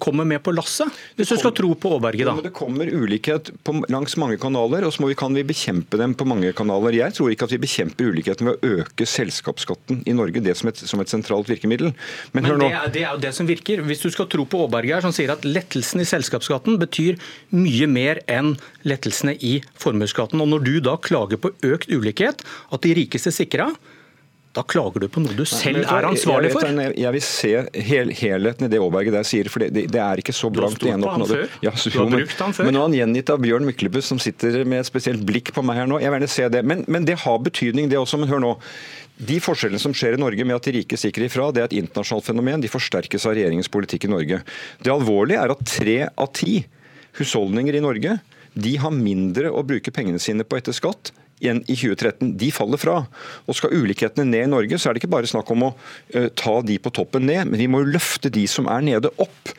kommer 0.03 0.27
med 0.27 0.41
på 0.43 0.53
lasset, 0.55 0.91
hvis 1.17 1.31
du 1.33 1.37
skal 1.39 1.53
tro 1.55 1.71
på 1.75 1.93
Aaberge? 1.95 2.25
da. 2.27 2.35
Ja, 2.37 2.45
det 2.45 2.53
kommer 2.55 2.89
ulikhet 2.89 3.51
på, 3.63 3.75
langs 3.93 4.15
mange 4.21 4.37
kanaler, 4.41 4.85
og 4.87 4.93
så 4.93 5.07
vi, 5.07 5.17
kan 5.19 5.35
vi 5.35 5.45
bekjempe 5.47 5.99
dem 5.99 6.15
på 6.17 6.27
mange 6.29 6.51
kanaler. 6.55 6.95
Jeg 6.97 7.17
tror 7.17 7.33
ikke 7.33 7.47
at 7.49 7.55
vi 7.55 7.61
bekjemper 7.63 8.11
ulikheten 8.11 8.49
ved 8.49 8.59
å 8.59 8.79
øke 8.81 9.07
selskapsskatten 9.09 10.03
i 10.09 10.15
Norge, 10.17 10.43
det 10.43 10.55
som 10.59 10.71
et, 10.71 10.79
som 10.79 11.03
et 11.03 11.11
sentralt 11.11 11.51
virkemiddel. 11.51 11.93
Men, 12.33 12.47
Men 12.47 12.63
det, 12.65 12.71
er, 12.71 12.91
det, 12.93 13.05
er, 13.05 13.11
jo 13.15 13.23
det 13.23 13.33
som 13.37 13.49
virker. 13.49 13.83
Hvis 13.87 14.03
du 14.03 14.09
skal 14.13 14.29
tro 14.31 14.47
på 14.49 14.65
Aaberge 14.65 14.97
her, 14.97 15.05
som 15.05 15.15
sier 15.15 15.33
at 15.33 15.47
lettelsen 15.47 16.03
i 16.03 16.07
selskapsskatten 16.09 16.79
betyr 16.81 17.19
mye 17.55 17.89
mer 17.89 18.21
enn 18.31 18.55
lettelsene 18.87 19.35
i 19.39 19.57
formuesskatten. 19.79 20.41
Og 20.43 20.51
når 20.53 20.67
du 20.67 20.75
da 20.83 20.97
klager 21.01 21.41
på 21.41 21.53
økt 21.65 21.91
ulikhet, 21.93 22.43
at 22.73 22.85
de 22.85 22.95
rikeste 22.97 23.33
sikrer 23.33 23.69
av, 23.69 23.92
da 24.53 24.61
klager 24.69 25.01
du 25.01 25.07
på 25.09 25.21
noe 25.23 25.33
du 25.33 25.45
selv 25.49 25.81
er 25.81 26.05
ansvarlig 26.05 26.51
for. 26.53 26.67
Jeg, 26.93 27.11
vil 27.15 27.23
se 27.25 27.51
hel, 27.87 28.11
helheten 28.13 28.67
i 28.67 28.69
det 28.69 28.77
Aaberge 28.77 29.13
der 29.15 29.25
sier, 29.25 29.47
for 29.49 29.63
det, 29.65 29.87
det, 29.89 30.01
er 30.01 30.21
ikke 30.21 30.35
så 30.35 30.51
blankt. 30.53 30.77
Du 30.77 30.85
har 30.91 30.99
stått 30.99 31.07
på 31.07 31.13
han 31.15 31.25
før. 31.31 31.55
Ja, 31.65 31.73
så, 31.73 31.89
du 31.89 31.97
har 31.97 32.11
brukt 32.11 32.43
han 32.45 32.53
før. 32.53 32.69
Men 32.69 32.77
nå 32.77 32.83
er 32.83 32.85
han 32.85 32.97
gjengitt 32.99 33.31
av 33.33 33.41
Bjørn 33.41 33.65
Myklebust, 33.65 34.11
som 34.13 34.21
sitter 34.21 34.59
med 34.61 34.83
et 34.83 34.89
spesielt 34.89 35.23
blikk 35.25 35.49
på 35.55 35.63
meg 35.65 35.81
her 35.81 35.89
nå. 35.89 35.97
Jeg 36.03 36.13
vil 36.13 36.21
gjerne 36.21 36.35
se 36.35 36.45
det. 36.53 36.61
Men, 36.69 36.83
men 36.85 37.07
det 37.09 37.17
har 37.23 37.41
betydning, 37.41 37.89
det 37.89 37.97
også. 37.97 38.21
Men 38.21 38.29
hør 38.29 38.43
nå. 38.43 38.53
De 39.25 39.39
forskjellene 39.41 39.81
som 39.81 39.95
skjer 39.97 40.19
i 40.19 40.21
Norge 40.21 40.45
med 40.45 40.59
at 40.59 40.69
de 40.69 40.75
rike 40.77 41.01
stikker 41.01 41.25
ifra, 41.25 41.49
det 41.53 41.63
er 41.63 41.71
et 41.71 41.75
internasjonalt 41.81 42.29
fenomen. 42.29 42.61
De 42.61 42.69
forsterkes 42.69 43.25
av 43.25 43.33
regjeringens 43.33 43.71
politikk 43.73 44.05
i 44.05 44.13
Norge. 44.13 44.43
Det 44.85 44.93
alvorlige 44.93 45.41
er 45.41 45.55
at 45.55 45.65
tre 45.69 45.97
av 46.13 46.29
ti 46.37 46.59
husholdninger 47.17 47.77
i 47.77 47.81
Norge 47.81 48.19
de 48.53 48.75
har 48.77 48.93
mindre 48.93 49.49
å 49.49 49.63
bruke 49.65 49.93
pengene 49.93 50.21
sine 50.21 50.45
på 50.45 50.59
etter 50.59 50.75
skatt 50.77 51.09
igjen 51.43 51.61
i 51.67 51.75
2013, 51.75 52.33
de 52.39 52.49
faller 52.55 52.81
fra. 52.81 52.97
Og 53.47 53.57
Skal 53.57 53.75
ulikhetene 53.75 54.25
ned 54.29 54.47
i 54.47 54.51
Norge, 54.55 54.79
så 54.79 54.89
er 54.89 54.95
det 54.95 55.03
ikke 55.03 55.13
bare 55.15 55.29
snakk 55.29 55.51
om 55.53 55.69
å 55.69 55.71
uh, 55.75 56.29
ta 56.39 56.57
de 56.65 56.79
på 56.81 56.93
toppen 56.95 57.27
ned, 57.29 57.51
men 57.51 57.61
vi 57.61 57.69
må 57.71 57.83
løfte 57.85 58.31
de 58.33 58.47
som 58.49 58.69
er 58.71 58.85
nede, 58.85 59.11
opp. 59.21 59.53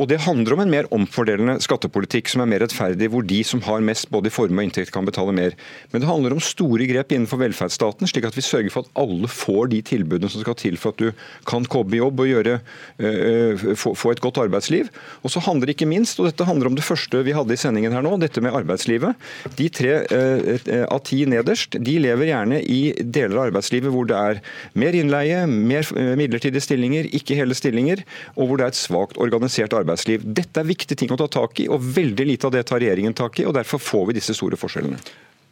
Og 0.00 0.08
Det 0.08 0.22
handler 0.24 0.54
om 0.54 0.62
en 0.62 0.70
mer 0.72 0.86
omfordelende 0.96 1.58
skattepolitikk 1.60 2.30
som 2.32 2.40
er 2.40 2.48
mer 2.48 2.62
rettferdig, 2.64 3.10
hvor 3.12 3.24
de 3.26 3.42
som 3.44 3.60
har 3.66 3.82
mest 3.84 4.08
både 4.12 4.30
i 4.30 4.32
formue 4.32 4.62
og 4.62 4.68
inntekt 4.70 4.92
kan 4.94 5.04
betale 5.04 5.34
mer. 5.36 5.56
Men 5.92 6.00
det 6.00 6.08
handler 6.08 6.32
om 6.32 6.40
store 6.40 6.86
grep 6.88 7.12
innenfor 7.12 7.42
velferdsstaten, 7.42 8.08
slik 8.08 8.24
at 8.24 8.36
vi 8.36 8.44
sørger 8.44 8.72
for 8.72 8.86
at 8.86 9.02
alle 9.02 9.28
får 9.28 9.68
de 9.74 9.82
tilbudene 9.84 10.30
som 10.32 10.40
skal 10.40 10.56
til 10.56 10.78
for 10.80 10.94
at 10.94 11.02
du 11.02 11.10
kan 11.48 11.68
komme 11.68 11.92
i 11.92 12.00
jobb 12.00 12.22
og 12.24 12.30
gjøre, 12.30 12.54
øh, 12.96 13.66
få, 13.76 13.92
få, 13.92 14.14
et 14.14 14.22
godt 14.24 14.40
arbeidsliv. 14.40 14.88
Og 15.20 15.34
så 15.34 15.42
handler 15.44 15.68
det 15.68 15.76
ikke 15.76 15.90
minst, 15.90 16.20
og 16.20 16.30
dette 16.30 16.48
handler 16.48 16.72
om 16.72 16.80
det 16.80 16.86
første 16.86 17.20
vi 17.26 17.36
hadde 17.36 17.52
i 17.52 17.60
sendingen 17.60 17.92
her 17.92 18.04
nå, 18.06 18.14
dette 18.22 18.40
med 18.40 18.56
arbeidslivet. 18.56 19.20
De 19.58 19.68
tre 19.68 20.00
øh, 20.08 20.86
av 20.88 21.04
ti 21.04 21.26
nederst 21.28 21.76
de 21.76 21.98
lever 22.00 22.32
gjerne 22.32 22.62
i 22.64 22.80
deler 23.04 23.36
av 23.36 23.50
arbeidslivet 23.50 23.92
hvor 23.92 24.08
det 24.08 24.16
er 24.16 24.40
mer 24.80 24.96
innleie, 24.96 25.44
mer 25.44 25.84
midlertidige 26.16 26.64
stillinger, 26.64 27.12
ikke 27.12 27.36
hele 27.36 27.56
stillinger, 27.58 28.00
og 28.38 28.48
hvor 28.48 28.56
det 28.56 28.64
er 28.70 28.72
et 28.74 28.80
svakt 28.80 29.20
organisert 29.20 29.76
arbeidsliv 29.76 29.89
arbeidsliv. 29.90 30.24
Dette 30.24 30.62
er 30.62 30.68
viktige 30.68 30.98
ting 30.98 31.12
å 31.12 31.18
ta 31.20 31.28
tak 31.30 31.60
i, 31.62 31.68
og 31.70 31.82
veldig 31.96 32.26
lite 32.28 32.48
av 32.48 32.54
det 32.54 32.64
tar 32.68 32.80
regjeringen 32.82 33.16
tak 33.16 33.40
i. 33.42 33.46
og 33.48 33.56
Derfor 33.58 33.82
får 33.82 34.06
vi 34.08 34.16
disse 34.20 34.36
store 34.38 34.58
forskjellene. 34.60 35.00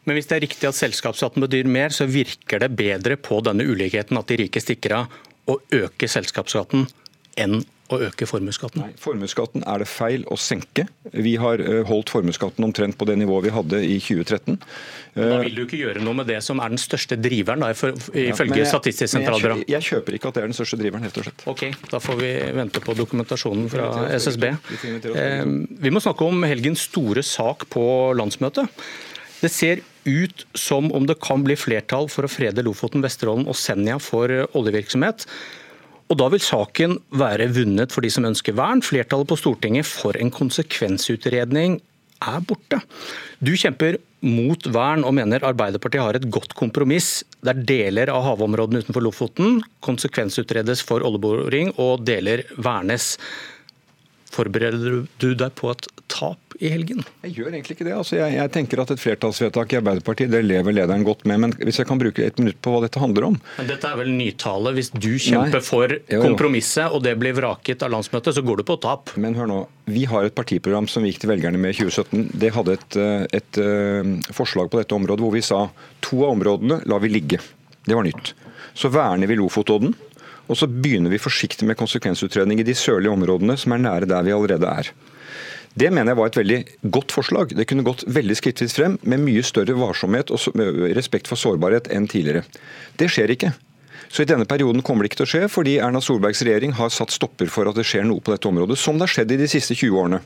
Men 0.08 0.16
hvis 0.16 0.28
det 0.30 0.38
er 0.38 0.44
riktig 0.46 0.68
at 0.68 0.78
selskapsskatten 0.78 1.44
betyr 1.44 1.68
mer, 1.68 1.92
så 1.92 2.06
virker 2.08 2.62
det 2.62 2.70
bedre 2.78 3.18
på 3.20 3.42
denne 3.44 3.66
ulikheten 3.68 4.16
at 4.16 4.30
de 4.30 4.38
rike 4.40 4.62
stikker 4.62 4.94
av 5.02 5.18
og 5.48 5.74
øker 5.74 6.08
selskapsskatten 6.08 6.86
enn 7.40 7.60
å 7.88 7.98
øke 8.04 8.26
formuesskatten? 8.28 8.84
Formuesskatten 9.00 9.64
er 9.68 9.82
det 9.82 9.88
feil 9.88 10.24
å 10.28 10.36
senke. 10.40 10.84
Vi 11.14 11.34
har 11.40 11.62
eh, 11.62 11.80
holdt 11.88 12.12
formuesskatten 12.12 12.66
omtrent 12.66 12.98
på 13.00 13.08
det 13.08 13.16
nivået 13.20 13.48
vi 13.48 13.52
hadde 13.54 13.80
i 13.86 13.96
2013. 14.02 14.58
Da 15.16 15.40
vil 15.42 15.56
du 15.56 15.62
ikke 15.64 15.80
gjøre 15.80 16.02
noe 16.04 16.20
med 16.20 16.28
det 16.30 16.38
som 16.44 16.60
er 16.62 16.74
den 16.74 16.80
største 16.80 17.16
driveren, 17.18 17.64
da, 17.64 17.72
ifølge 17.72 18.60
ja, 18.60 18.68
Statistisk 18.68 19.14
sentralbyrå? 19.14 19.60
Jeg, 19.62 19.70
jeg, 19.72 19.86
kjøper 19.88 20.18
ikke 20.18 20.30
at 20.30 20.38
det 20.38 20.42
er 20.42 20.50
den 20.50 20.58
største 20.58 20.78
driveren, 20.80 21.06
helt 21.08 21.20
og 21.20 21.28
slett. 21.28 21.44
Ok, 21.50 21.64
Da 21.90 22.00
får 22.04 22.18
vi 22.20 22.32
vente 22.58 22.82
på 22.84 22.96
dokumentasjonen 22.98 23.70
fra 23.72 23.90
SSB. 24.18 24.50
Eh, 25.14 25.44
vi 25.86 25.94
må 25.94 26.02
snakke 26.04 26.28
om 26.28 26.44
helgens 26.48 26.84
store 26.90 27.24
sak 27.26 27.66
på 27.72 27.84
landsmøtet. 28.18 28.68
Det 29.38 29.50
ser 29.54 29.80
ut 30.08 30.44
som 30.56 30.90
om 30.92 31.06
det 31.06 31.18
kan 31.22 31.44
bli 31.46 31.56
flertall 31.58 32.08
for 32.12 32.26
å 32.26 32.30
frede 32.32 32.64
Lofoten, 32.66 33.04
Vesterålen 33.04 33.48
og 33.48 33.56
Senja 33.58 33.98
for 34.02 34.32
oljevirksomhet. 34.56 35.26
Og 36.08 36.16
Da 36.16 36.28
vil 36.32 36.40
saken 36.40 36.96
være 37.20 37.50
vunnet 37.52 37.92
for 37.92 38.04
de 38.04 38.10
som 38.12 38.24
ønsker 38.24 38.56
vern. 38.56 38.80
Flertallet 38.84 39.28
på 39.28 39.36
Stortinget 39.36 39.86
for 39.88 40.16
en 40.16 40.32
konsekvensutredning 40.32 41.80
er 42.24 42.40
borte. 42.48 42.80
Du 43.44 43.52
kjemper 43.52 43.98
mot 44.24 44.64
vern 44.74 45.04
og 45.06 45.14
mener 45.14 45.44
Arbeiderpartiet 45.46 46.02
har 46.02 46.16
et 46.18 46.26
godt 46.34 46.56
kompromiss 46.58 47.22
der 47.46 47.60
deler 47.68 48.10
av 48.10 48.24
havområdene 48.26 48.82
utenfor 48.82 49.04
Lofoten 49.04 49.60
konsekvensutredes 49.84 50.82
for 50.82 51.04
oljeboring 51.06 51.70
og 51.76 52.02
deler 52.08 52.42
vernes. 52.56 53.16
Forbereder 54.38 55.02
du 55.18 55.32
deg 55.34 55.54
på 55.58 55.72
et 55.72 55.88
tap 56.10 56.54
i 56.62 56.70
helgen? 56.72 57.02
Jeg 57.26 57.34
gjør 57.36 57.52
egentlig 57.52 57.76
ikke 57.76 57.86
det. 57.86 57.94
Altså, 57.96 58.16
jeg, 58.18 58.34
jeg, 58.36 58.52
tenker 58.54 58.82
at 58.82 58.92
Et 58.94 59.02
flertallsvedtak 59.02 59.74
i 59.74 59.78
Arbeiderpartiet 59.80 60.30
det 60.32 60.44
lever 60.46 60.76
lederen 60.76 61.06
godt 61.06 61.24
med. 61.28 61.42
Men 61.42 61.54
hvis 61.58 61.80
jeg 61.82 61.88
kan 61.90 62.00
bruke 62.00 62.24
et 62.24 62.38
minutt 62.40 62.60
på 62.62 62.72
hva 62.72 62.82
dette 62.84 63.02
handler 63.02 63.28
om 63.30 63.38
Men 63.58 63.70
Dette 63.70 63.90
er 63.90 63.98
vel 64.00 64.12
nytale. 64.14 64.74
Hvis 64.78 64.92
du 64.94 65.10
kjemper 65.16 65.58
Nei. 65.58 65.64
for 65.66 65.96
kompromisset 66.22 66.94
og 66.94 67.02
det 67.06 67.16
blir 67.20 67.36
vraket 67.38 67.82
av 67.86 67.92
landsmøtet, 67.94 68.38
så 68.38 68.44
går 68.46 68.62
du 68.62 68.66
på 68.68 68.78
tap. 68.82 69.14
Men 69.20 69.38
hør 69.38 69.50
nå. 69.50 69.60
Vi 69.88 70.04
har 70.10 70.26
et 70.28 70.36
partiprogram 70.36 70.88
som 70.90 71.04
vi 71.04 71.12
gikk 71.12 71.22
til 71.24 71.32
velgerne 71.32 71.60
med 71.60 71.74
i 71.74 71.78
2017. 71.80 72.26
Det 72.38 72.52
hadde 72.54 72.74
et, 72.78 72.98
eh, 73.00 73.22
et, 73.28 73.38
et 73.40 73.62
eh, 73.64 74.34
forslag 74.36 74.70
på 74.70 74.82
dette 74.82 74.96
området 74.96 75.24
hvor 75.24 75.34
vi 75.34 75.44
sa 75.44 75.64
to 76.04 76.22
av 76.24 76.36
områdene 76.36 76.82
lar 76.86 77.02
vi 77.02 77.12
ligge. 77.12 77.40
Det 77.88 77.96
var 77.96 78.06
nytt. 78.06 78.34
Så 78.78 78.90
verner 78.92 79.26
vi 79.26 79.38
Lofotodden. 79.38 79.94
Og 80.48 80.56
så 80.56 80.68
begynner 80.68 81.12
vi 81.12 81.20
forsiktig 81.20 81.68
med 81.68 81.78
konsekvensutredning 81.78 82.60
i 82.60 82.66
de 82.66 82.76
sørlige 82.76 83.12
områdene 83.12 83.56
som 83.60 83.76
er 83.76 83.84
nære 83.84 84.08
der 84.08 84.26
vi 84.26 84.34
allerede 84.34 84.72
er. 84.82 84.90
Det 85.78 85.92
mener 85.92 86.10
jeg 86.10 86.18
var 86.18 86.30
et 86.30 86.38
veldig 86.40 86.58
godt 86.90 87.14
forslag. 87.14 87.52
Det 87.54 87.68
kunne 87.68 87.86
gått 87.86 88.02
veldig 88.08 88.36
skrittvis 88.38 88.74
frem 88.74 88.96
med 89.06 89.22
mye 89.22 89.44
større 89.46 89.76
varsomhet 89.78 90.32
og 90.34 90.60
respekt 90.96 91.30
for 91.30 91.38
sårbarhet 91.38 91.90
enn 91.94 92.08
tidligere. 92.10 92.42
Det 92.98 93.10
skjer 93.12 93.34
ikke. 93.36 93.52
Så 94.08 94.24
i 94.24 94.28
denne 94.28 94.48
perioden 94.48 94.82
kommer 94.82 95.04
det 95.04 95.12
ikke 95.12 95.20
til 95.20 95.28
å 95.28 95.32
skje, 95.34 95.42
fordi 95.52 95.76
Erna 95.84 96.00
Solbergs 96.02 96.40
regjering 96.46 96.72
har 96.78 96.90
satt 96.94 97.12
stopper 97.12 97.50
for 97.52 97.68
at 97.68 97.76
det 97.76 97.84
skjer 97.86 98.08
noe 98.08 98.24
på 98.24 98.32
dette 98.32 98.48
området, 98.48 98.78
som 98.80 98.96
det 98.96 99.04
har 99.04 99.14
skjedd 99.18 99.36
i 99.36 99.40
de 99.42 99.48
siste 99.52 99.76
20 99.76 100.00
årene. 100.00 100.22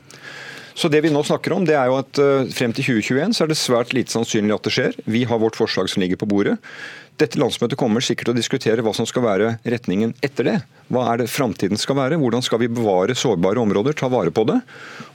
Så 0.73 0.89
det 0.89 1.03
vi 1.05 1.11
nå 1.13 1.21
snakker 1.21 1.53
om, 1.53 1.65
det 1.67 1.75
er 1.77 1.91
jo 1.91 1.99
at 1.99 2.17
eh, 2.21 2.47
frem 2.55 2.73
til 2.73 2.87
2021 2.95 3.35
så 3.37 3.45
er 3.45 3.51
det 3.51 3.59
svært 3.59 3.93
lite 3.93 4.13
sannsynlig 4.13 4.55
at 4.55 4.65
det 4.65 4.73
skjer. 4.73 4.95
Vi 5.05 5.21
har 5.29 5.41
vårt 5.41 5.59
forslag 5.59 5.91
som 5.91 6.01
ligger 6.01 6.17
på 6.23 6.29
bordet. 6.31 6.55
Dette 7.21 7.37
landsmøtet 7.37 7.77
kommer 7.77 8.01
sikkert 8.01 8.25
til 8.25 8.33
å 8.33 8.37
diskutere 8.39 8.81
hva 8.81 8.91
som 8.97 9.05
skal 9.05 9.21
være 9.21 9.49
retningen 9.69 10.15
etter 10.25 10.47
det. 10.47 10.55
Hva 10.93 11.03
er 11.11 11.21
det 11.21 11.29
framtiden 11.29 11.77
skal 11.77 11.99
være? 11.99 12.17
Hvordan 12.17 12.41
skal 12.41 12.59
vi 12.63 12.69
bevare 12.73 13.13
sårbare 13.17 13.61
områder, 13.61 13.93
ta 13.97 14.09
vare 14.09 14.33
på 14.33 14.43
det? 14.49 14.55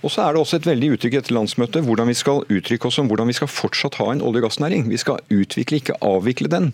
Og 0.07 0.13
så 0.15 0.23
er 0.23 0.35
det 0.35 0.41
også 0.41 0.61
et 0.61 0.69
veldig 0.69 0.93
uttrykk 0.95 1.17
etter 1.19 1.35
landsmøtet 1.35 1.83
hvordan 1.85 2.09
vi 2.11 2.17
skal 2.19 2.45
uttrykke 2.47 2.87
oss 2.89 3.01
om 3.03 3.11
hvordan 3.11 3.31
vi 3.33 3.37
skal 3.41 3.51
fortsatt 3.51 3.99
ha 3.99 4.13
en 4.13 4.23
olje- 4.23 4.45
og 4.45 4.47
gassnæring. 4.47 4.87
Vi 4.93 5.01
skal 5.03 5.19
utvikle, 5.35 5.83
ikke 5.83 5.99
avvikle 6.07 6.51
den. 6.55 6.71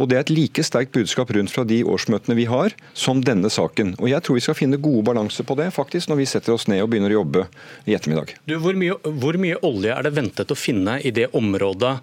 Og 0.00 0.08
Det 0.08 0.18
er 0.18 0.24
et 0.24 0.34
like 0.34 0.64
sterkt 0.64 0.96
budskap 0.96 1.30
rundt 1.36 1.52
fra 1.52 1.64
de 1.68 1.82
årsmøtene 1.84 2.36
vi 2.40 2.48
har, 2.48 2.72
som 2.96 3.20
denne 3.20 3.52
saken. 3.52 3.94
Og 4.00 4.08
Jeg 4.08 4.24
tror 4.24 4.40
vi 4.40 4.46
skal 4.48 4.56
finne 4.56 4.80
gode 4.80 5.04
balanser 5.04 5.44
på 5.44 5.56
det 5.60 5.68
faktisk 5.76 6.08
når 6.08 6.24
vi 6.24 6.30
setter 6.32 6.56
oss 6.56 6.68
ned 6.68 6.80
og 6.82 6.90
begynner 6.90 7.12
å 7.12 7.20
jobbe 7.20 7.46
i 7.84 7.92
ettermiddag. 7.92 8.38
Du, 8.48 8.56
hvor, 8.56 8.72
mye, 8.72 8.96
hvor 9.04 9.36
mye 9.36 9.60
olje 9.62 9.92
er 9.92 10.08
det 10.08 10.16
ventet 10.16 10.48
å 10.48 10.56
finne 10.56 10.96
i 11.04 11.12
det 11.12 11.28
området 11.36 11.98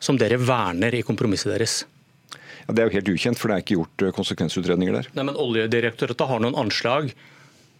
som 0.00 0.16
dere 0.16 0.40
verner 0.40 0.96
i 0.96 1.04
kompromisset 1.04 1.52
deres? 1.52 1.84
Ja, 2.64 2.74
det 2.74 2.82
er 2.82 2.88
jo 2.88 2.96
helt 2.96 3.12
ukjent, 3.14 3.40
for 3.40 3.50
det 3.50 3.56
er 3.56 3.64
ikke 3.64 3.78
gjort 3.78 4.06
eh, 4.06 4.14
konsekvensutredninger 4.16 4.98
der. 5.00 5.12
Nei, 5.16 5.28
men 5.30 5.38
Oljedirektoratet 5.40 6.30
har 6.30 6.42
noen 6.44 6.58
anslag 6.58 7.12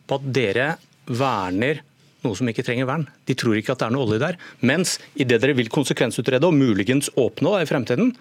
på 0.04 0.20
at 0.20 0.30
dere 0.36 0.74
verner 1.08 1.82
noe 2.24 2.36
som 2.38 2.48
ikke 2.48 2.64
trenger 2.64 2.88
vern. 2.88 3.08
De 3.28 3.36
tror 3.36 3.58
ikke 3.58 3.74
at 3.74 3.82
det 3.82 3.88
er 3.88 3.94
noe 3.94 4.06
olje 4.06 4.22
der. 4.22 4.38
Mens 4.64 4.96
i 5.20 5.26
det 5.28 5.42
dere 5.42 5.56
vil 5.58 5.70
konsekvensutrede 5.72 6.48
og 6.48 6.56
muligens 6.56 7.10
åpne 7.20 7.58
i 7.60 7.68
fremtiden, 7.68 8.14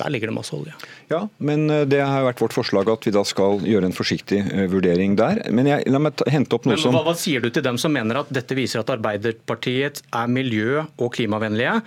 der 0.00 0.12
ligger 0.12 0.30
det 0.30 0.34
masse 0.34 0.54
olje. 0.56 0.72
Ja, 1.10 1.24
men 1.44 1.66
eh, 1.70 1.84
det 1.88 2.00
har 2.00 2.24
vært 2.24 2.40
vårt 2.40 2.56
forslag 2.56 2.88
at 2.92 3.04
vi 3.06 3.12
da 3.14 3.24
skal 3.28 3.60
gjøre 3.66 3.90
en 3.90 3.96
forsiktig 3.96 4.40
eh, 4.46 4.64
vurdering 4.72 5.16
der. 5.18 5.42
Men 5.52 5.68
jeg, 5.68 5.84
la 5.92 6.00
meg 6.02 6.16
ta, 6.16 6.28
hente 6.32 6.56
opp 6.56 6.68
noe 6.68 6.76
men, 6.76 6.82
som 6.82 6.96
hva, 6.96 7.04
hva 7.10 7.16
sier 7.18 7.44
du 7.44 7.50
til 7.52 7.64
dem 7.66 7.78
som 7.80 7.92
mener 7.94 8.22
at 8.22 8.32
dette 8.32 8.56
viser 8.56 8.82
at 8.82 8.94
Arbeiderpartiet 8.94 10.02
er 10.08 10.32
miljø- 10.32 10.86
og 10.96 11.12
klimavennlige? 11.18 11.80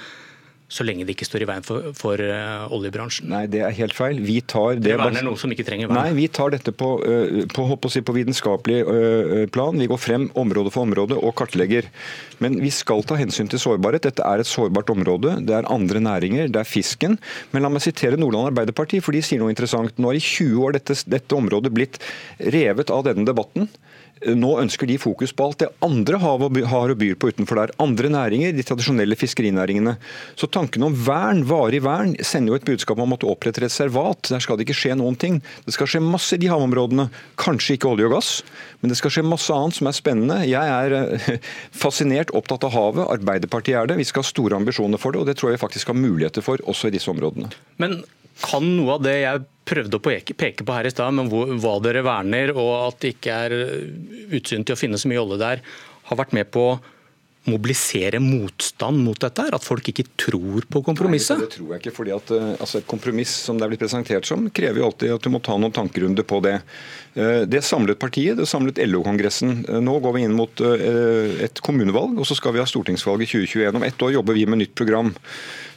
Så 0.73 0.85
lenge 0.85 1.05
det 1.05 1.13
ikke 1.13 1.27
står 1.27 1.43
i 1.45 1.47
veien 1.49 1.65
for, 1.65 1.91
for 1.97 2.17
uh, 2.17 2.65
oljebransjen. 2.73 3.29
Nei, 3.29 3.43
det 3.51 3.61
er 3.61 3.75
helt 3.77 3.93
feil. 3.93 4.17
Vi 4.25 4.39
tar 4.41 4.79
det, 4.79 4.87
det 4.87 4.97
verner 4.97 5.25
noe 5.25 5.37
som 5.37 5.53
ikke 5.53 5.65
trenger 5.67 5.91
vern. 5.91 5.99
Nei, 5.99 6.15
vi 6.17 6.25
tar 6.33 6.53
dette 6.55 6.73
på, 6.73 6.89
uh, 7.05 7.43
på, 7.53 7.91
si, 7.93 8.01
på 8.05 8.15
vitenskapelig 8.17 8.79
uh, 8.87 9.43
plan. 9.53 9.77
Vi 9.77 9.89
går 9.91 10.01
frem 10.01 10.27
område 10.39 10.73
for 10.73 10.87
område 10.87 11.19
og 11.19 11.35
kartlegger. 11.37 11.89
Men 12.43 12.57
vi 12.63 12.73
skal 12.73 13.05
ta 13.07 13.19
hensyn 13.19 13.51
til 13.51 13.61
sårbarhet. 13.61 14.07
Dette 14.09 14.25
er 14.25 14.41
et 14.41 14.49
sårbart 14.49 14.89
område. 14.93 15.37
Det 15.45 15.55
er 15.59 15.69
andre 15.71 16.01
næringer, 16.03 16.49
det 16.49 16.63
er 16.63 16.69
fisken. 16.69 17.19
Men 17.53 17.67
la 17.67 17.71
meg 17.73 17.85
sitere 17.85 18.17
Nordland 18.19 18.49
Arbeiderparti, 18.51 19.03
for 19.03 19.15
de 19.15 19.21
sier 19.25 19.43
noe 19.43 19.53
interessant. 19.53 19.93
Nå 20.01 20.09
har 20.09 20.17
i 20.17 20.25
20 20.25 20.65
år 20.65 20.79
dette, 20.79 20.97
dette 21.13 21.37
området 21.37 21.73
blitt 21.75 22.01
revet 22.53 22.93
av 22.93 23.05
denne 23.07 23.29
debatten. 23.29 23.69
Nå 24.37 24.53
ønsker 24.61 24.87
de 24.87 24.95
fokus 25.01 25.33
på 25.35 25.45
alt 25.47 25.59
det 25.63 25.69
andre 25.83 26.19
havet 26.21 26.61
har 26.69 26.93
og 26.93 26.99
byr 26.99 27.17
på 27.19 27.31
utenfor 27.33 27.59
der. 27.59 27.73
Andre 27.83 28.11
næringer, 28.13 28.53
de 28.55 28.65
tradisjonelle 28.65 29.17
fiskerinæringene. 29.19 29.95
Så 30.39 30.47
tanken 30.47 30.85
om 30.87 30.95
vern, 30.95 31.43
varig 31.49 31.81
vern, 31.83 32.15
sender 32.23 32.53
jo 32.53 32.59
et 32.59 32.67
budskap 32.67 33.01
om 33.03 33.15
at 33.15 33.23
du 33.23 33.29
oppretter 33.31 33.65
reservat. 33.65 34.31
Der 34.31 34.43
skal 34.43 34.59
det 34.59 34.67
ikke 34.67 34.77
skje 34.79 34.97
noen 34.99 35.17
ting. 35.19 35.41
Det 35.67 35.75
skal 35.75 35.89
skje 35.89 36.03
masse 36.05 36.37
i 36.37 36.41
de 36.41 36.51
havområdene. 36.51 37.09
Kanskje 37.41 37.77
ikke 37.77 37.91
olje 37.91 38.07
og 38.09 38.15
gass, 38.15 38.31
men 38.81 38.93
det 38.93 38.99
skal 38.99 39.13
skje 39.17 39.25
masse 39.27 39.53
annet 39.53 39.79
som 39.79 39.91
er 39.91 39.99
spennende. 39.99 40.41
Jeg 40.49 40.73
er 40.79 40.97
eh, 41.01 41.53
fascinert, 41.85 42.33
opptatt 42.37 42.67
av 42.69 42.75
havet. 42.77 43.07
Arbeiderpartiet 43.19 43.79
er 43.79 43.91
det. 43.91 43.99
Vi 44.01 44.09
skal 44.09 44.25
ha 44.25 44.31
store 44.31 44.59
ambisjoner 44.59 45.01
for 45.01 45.13
det, 45.15 45.23
og 45.23 45.29
det 45.29 45.37
tror 45.39 45.51
jeg 45.51 45.59
vi 45.59 45.65
faktisk 45.67 45.93
har 45.93 45.99
muligheter 45.99 46.45
for 46.45 46.63
også 46.69 46.89
i 46.89 46.95
disse 46.95 47.11
områdene. 47.11 47.51
Men 47.81 48.01
kan 48.41 48.65
noe 48.77 48.97
av 48.97 49.03
det 49.05 49.17
jeg 49.21 49.45
prøvde 49.67 49.99
å 49.99 50.03
peke 50.03 50.65
på 50.65 50.75
her 50.75 50.89
i 50.89 50.91
stad, 50.91 51.13
men 51.15 51.29
hva 51.31 51.77
dere 51.83 52.03
verner 52.05 52.51
og 52.55 52.73
at 52.89 53.03
det 53.03 53.13
ikke 53.15 53.37
er 53.45 53.55
utsyn 54.35 54.65
til 54.65 54.75
å 54.75 54.79
finne 54.79 54.99
så 54.99 55.11
mye 55.11 55.21
olje 55.21 55.39
der, 55.43 55.63
har 56.09 56.19
vært 56.19 56.35
med 56.35 56.49
på 56.51 56.65
å 56.73 56.79
mobilisere 57.49 58.19
motstand 58.23 59.01
mot 59.03 59.19
dette? 59.19 59.45
At 59.55 59.65
folk 59.65 59.87
ikke 59.91 60.05
tror 60.19 60.67
på 60.71 60.83
kompromisset? 60.85 61.39
Nei, 61.39 61.47
det 61.47 61.55
tror 61.57 61.73
jeg 61.73 61.83
ikke. 61.83 61.95
fordi 61.95 62.13
at 62.15 62.31
eh, 62.35 62.51
altså 62.55 62.79
Et 62.79 62.89
kompromiss 62.89 63.33
som 63.47 63.59
det 63.59 63.65
er 63.65 63.73
blitt 63.73 63.83
presentert 63.83 64.27
som, 64.27 64.45
krever 64.55 64.79
jo 64.79 64.87
alltid 64.87 65.15
at 65.15 65.25
du 65.25 65.31
må 65.33 65.41
ta 65.43 65.57
noen 65.59 65.75
tankerunder 65.75 66.27
på 66.27 66.39
det. 66.45 66.55
Eh, 67.15 67.43
det 67.49 67.63
samlet 67.67 67.99
partiet, 67.99 68.37
det 68.39 68.47
samlet 68.49 68.79
LO-kongressen. 68.87 69.57
Eh, 69.67 69.83
nå 69.83 69.97
går 70.03 70.17
vi 70.17 70.25
inn 70.27 70.37
mot 70.37 70.63
et 70.63 71.63
kommunevalg, 71.65 72.17
og 72.19 72.27
så 72.27 72.37
skal 72.37 72.55
vi 72.55 72.63
ha 72.63 72.67
stortingsvalg 72.69 73.25
i 73.25 73.29
2021. 73.29 73.79
Om 73.79 73.87
ett 73.87 74.07
år 74.07 74.15
jobber 74.17 74.39
vi 74.39 74.47
med 74.47 74.63
nytt 74.63 74.75
program. 74.79 75.11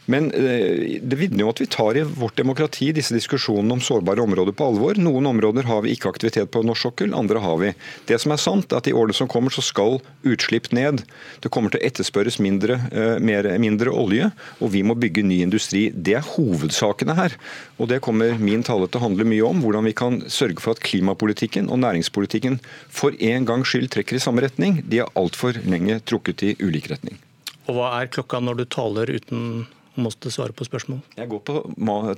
Men 0.07 0.31
eh, 0.33 0.99
det 1.03 1.19
vitner 1.19 1.43
jo 1.43 1.51
at 1.51 1.61
vi 1.61 1.67
tar 1.71 1.99
i 1.99 2.05
vårt 2.07 2.39
demokrati 2.39 2.93
disse 2.95 3.15
diskusjonene 3.15 3.75
om 3.75 3.83
sårbare 3.83 4.23
områder 4.23 4.55
på 4.57 4.69
alvor. 4.71 4.99
Noen 5.03 5.27
områder 5.33 5.67
har 5.67 5.83
vi 5.83 5.97
ikke 5.97 6.13
aktivitet 6.13 6.53
på 6.55 6.63
norsk 6.67 6.87
sokkel, 6.87 7.15
andre 7.17 7.43
har 7.43 7.59
vi. 7.63 7.73
Det 8.07 8.19
som 8.23 8.35
er 8.35 8.41
sant, 8.43 8.71
er 8.71 8.79
at 8.79 8.91
i 8.91 8.95
årene 8.95 9.17
som 9.19 9.31
kommer 9.31 9.55
så 9.55 9.65
skal 9.67 9.99
utslipp 10.27 10.71
ned. 10.77 11.03
Det 11.43 11.51
kommer 11.55 11.75
til 11.75 11.83
å 11.83 11.89
etterspørres 11.89 12.39
mindre, 12.43 12.79
eh, 12.93 13.17
mer, 13.19 13.51
mindre 13.63 13.91
olje, 13.91 14.31
og 14.61 14.73
vi 14.77 14.85
må 14.87 14.95
bygge 14.95 15.27
ny 15.27 15.41
industri. 15.43 15.89
Det 15.91 16.19
er 16.21 16.31
hovedsakene 16.37 17.19
her. 17.19 17.35
Og 17.83 17.91
det 17.91 18.03
kommer 18.07 18.39
min 18.39 18.63
tale 18.67 18.87
til 18.87 19.01
å 19.01 19.07
handle 19.09 19.27
mye 19.27 19.45
om. 19.51 19.63
Hvordan 19.65 19.91
vi 19.91 19.97
kan 19.97 20.23
sørge 20.31 20.63
for 20.63 20.77
at 20.77 20.85
klimapolitikken 20.87 21.71
og 21.71 21.83
næringspolitikken 21.83 22.61
for 22.89 23.17
en 23.19 23.47
gangs 23.49 23.75
skyld 23.75 23.91
trekker 23.91 24.21
i 24.21 24.23
samme 24.23 24.45
retning. 24.47 24.85
De 24.87 25.03
er 25.03 25.15
altfor 25.19 25.59
lenge 25.67 25.99
trukket 26.07 26.47
i 26.47 26.57
ulik 26.63 26.91
retning. 26.93 27.19
Og 27.67 27.75
hva 27.75 27.97
er 27.99 28.13
klokka 28.13 28.39
når 28.39 28.61
du 28.61 28.65
taler 28.71 29.11
uten 29.11 29.67
måtte 30.01 30.33
svare 30.35 30.55
på 30.57 30.67
spørsmål. 30.67 31.01
Jeg 31.19 31.31
går 31.31 31.43
på 31.47 31.61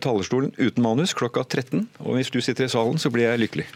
talerstolen 0.05 0.53
uten 0.59 0.85
manus 0.85 1.15
klokka 1.19 1.45
13, 1.45 1.87
og 2.05 2.19
hvis 2.19 2.33
du 2.35 2.41
sitter 2.45 2.67
i 2.69 2.73
salen, 2.73 2.99
så 2.99 3.13
blir 3.15 3.29
jeg 3.29 3.45
lykkelig. 3.45 3.69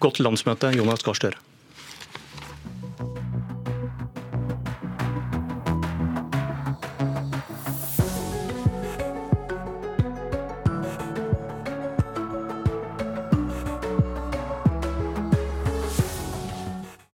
Godt 0.00 0.20
landsmøte, 0.22 0.72
Jonas 0.76 1.04
Gahr 1.06 1.18
Støre. 1.18 1.49